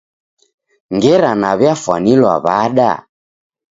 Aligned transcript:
Ngera 0.95 1.31
naw'iafwanilwa 1.41 2.33
wada? 2.45 2.91